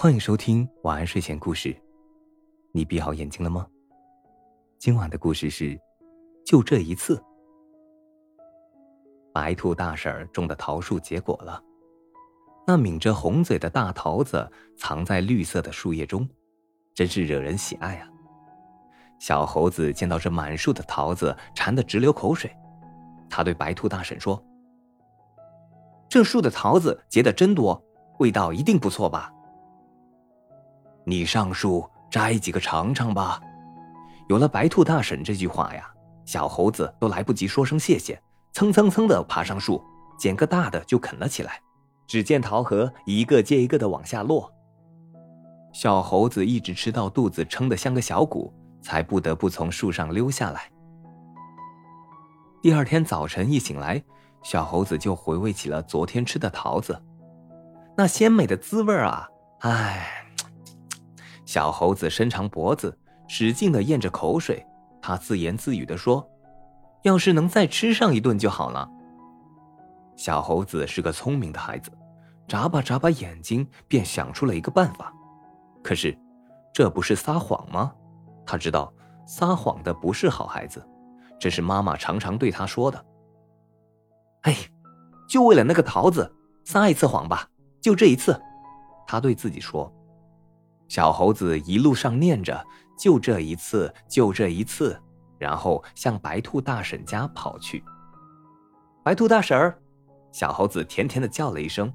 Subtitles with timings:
[0.00, 1.76] 欢迎收听晚安睡前故事。
[2.70, 3.66] 你闭好眼睛了吗？
[4.78, 5.76] 今晚的故事是：
[6.46, 7.20] 就这一次。
[9.34, 11.60] 白兔大婶种的桃树结果了，
[12.64, 16.28] 那抿着红嘴的大桃子藏在绿色的树叶中，
[16.94, 18.08] 真是惹人喜爱啊！
[19.18, 22.48] 小猴子见到这满树的桃子，馋得直流口水。
[23.28, 24.40] 他对白兔大婶说
[26.08, 27.84] ：“这树的桃子结的真多，
[28.20, 29.34] 味道一定不错吧？
[31.08, 33.40] 你上树摘几个尝尝吧。”
[34.28, 35.90] 有了白兔大婶这句话呀，
[36.26, 38.20] 小猴子都来不及说声谢谢，
[38.52, 39.82] 蹭蹭蹭的爬上树，
[40.18, 41.58] 捡个大的就啃了起来。
[42.06, 44.50] 只见桃核一个接一个的往下落，
[45.72, 50.70] 小猴子一直吃到肚子撑得像个小鼓，才不得不从树上溜下来。
[52.62, 54.02] 第二天早晨一醒来，
[54.42, 56.98] 小猴子就回味起了昨天吃的桃子，
[57.96, 59.28] 那鲜美的滋味啊！
[59.60, 60.17] 唉，
[61.48, 62.94] 小猴子伸长脖子，
[63.26, 64.62] 使劲的咽着口水，
[65.00, 66.22] 他自言自语的说
[67.04, 68.86] ：“要是能再吃上一顿就好了。”
[70.14, 71.90] 小猴子是个聪明的孩子，
[72.46, 75.10] 眨巴眨巴眼睛，便想出了一个办法。
[75.82, 76.14] 可是，
[76.70, 77.94] 这不是撒谎吗？
[78.44, 78.92] 他知道
[79.26, 80.86] 撒谎的不是好孩子。
[81.40, 83.02] 这是妈妈常常对他说的。
[84.42, 84.54] 哎，
[85.26, 86.30] 就为了那个桃子，
[86.66, 87.48] 撒一次谎吧，
[87.80, 88.38] 就这一次。
[89.06, 89.90] 他对自己说。
[90.88, 92.64] 小猴子一路上念着
[92.98, 95.00] “就这一次，就这一次”，
[95.38, 97.84] 然后向白兔大婶家跑去。
[99.04, 99.78] 白兔大婶儿，
[100.32, 101.92] 小猴子甜甜的叫了一声。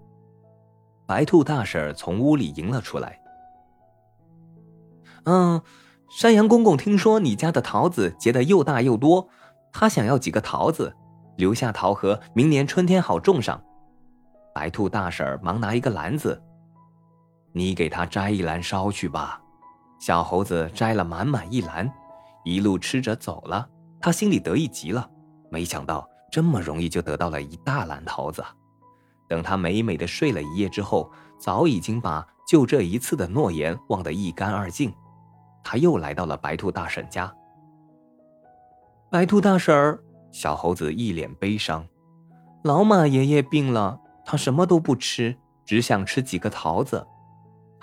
[1.05, 3.19] 白兔大婶儿从屋里迎了出来。
[5.25, 5.61] 嗯。
[6.09, 9.27] 山羊公公听说你家的桃子结的又大又多，
[9.71, 10.95] 他想要几个桃子，
[11.37, 13.59] 留下桃核，明年春天好种上。
[14.53, 16.39] 白兔大婶忙拿一个篮子，
[17.53, 19.39] 你给他摘一篮捎去吧。
[19.99, 21.89] 小猴子摘了满满一篮，
[22.43, 23.65] 一路吃着走了。
[24.01, 25.09] 他心里得意极了，
[25.49, 28.43] 没想到这么容易就得到了一大篮桃子。
[29.29, 31.09] 等他美美的睡了一夜之后，
[31.39, 34.93] 早已经把就这一次的诺言忘得一干二净。
[35.63, 37.33] 他又来到了白兔大婶家。
[39.09, 41.87] 白兔大婶儿，小猴子一脸悲伤。
[42.63, 47.07] 老马爷爷病了，他什么都不吃，只想吃几个桃子。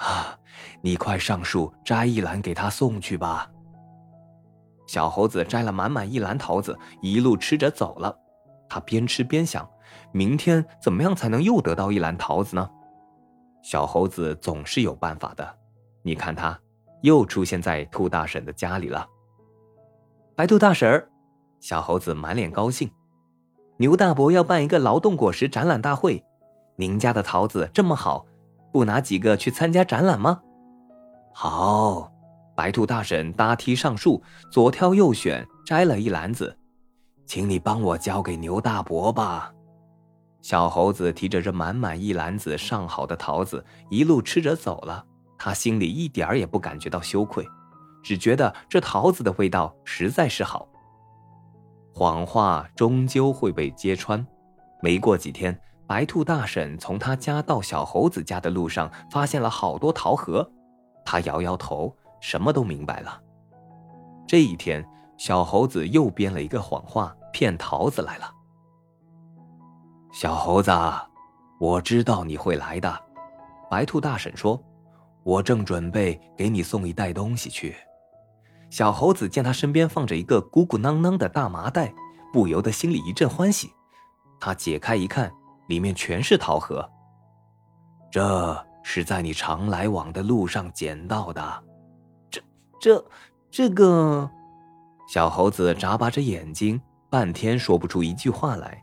[0.01, 0.39] 啊，
[0.81, 3.51] 你快上树摘一篮给他送去吧。
[4.87, 8.17] 小猴子摘了满满一篮桃子，一路吃着走了。
[8.69, 9.69] 他边吃边想，
[10.13, 12.69] 明天怎么样才能又得到一篮桃子呢？
[13.63, 15.57] 小猴子总是有办法的，
[16.03, 16.59] 你看他。
[17.03, 19.09] 又出现在兔大婶的家里了。
[20.37, 21.09] 白兔大婶儿，
[21.59, 22.91] 小猴子满脸高兴。
[23.79, 26.23] 牛大伯要办一个劳动果实展览大会，
[26.77, 28.27] 您家的桃子这么好，
[28.73, 30.41] 不拿几个去参加展览吗？
[31.33, 32.13] 好，
[32.55, 36.57] 白兔大婶搭梯上树，左挑右选，摘了一篮子，
[37.25, 39.53] 请你帮我交给牛大伯吧。
[40.43, 45.05] 小猴子提着这满满一篮子上好的桃子，一路吃着走了。
[45.39, 47.47] 他心里一点儿也不感觉到羞愧，
[48.03, 50.69] 只觉得这桃子的味道实在是好。
[51.93, 54.27] 谎话终究会被揭穿。
[54.83, 55.59] 没过几天，
[55.91, 60.49] 白兔大婶从他家到小猴子家的路上，发现了好多桃核。
[61.05, 63.21] 他摇摇头，什么都明白了。
[64.25, 68.33] 这一天，小猴子又编了一个谎话骗桃子来了。
[70.13, 70.71] 小猴子，
[71.59, 72.97] 我知道你会来的。
[73.69, 74.63] 白兔大婶说。
[75.25, 77.77] 我正准备给你送一袋东西去，
[78.71, 81.93] 小猴子见他身边放着一个鼓鼓囊囊的大麻袋，
[82.33, 83.71] 不由得心里一阵欢喜。
[84.41, 85.31] 他解开一看，
[85.71, 86.87] 里面全是桃核。
[88.11, 91.63] 这是在你常来往的路上捡到的。
[92.29, 92.43] 这、
[92.81, 93.05] 这、
[93.51, 94.29] 这个……
[95.09, 98.83] 小猴子眨巴着眼睛，半天说不出一句话来。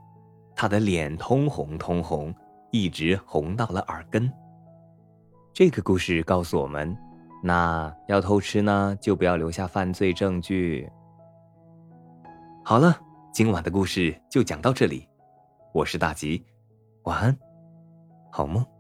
[0.56, 2.34] 他的脸通红通红，
[2.72, 4.32] 一直红到了耳根。
[5.54, 6.98] 这个故事告诉我们，
[7.44, 10.90] 那要偷吃呢，就不要留下犯罪证据。
[12.64, 12.98] 好了，
[13.34, 15.08] 今晚的故事就讲到这里，
[15.74, 16.46] 我是大吉，
[17.08, 17.38] 晚安，
[18.34, 18.77] 好梦。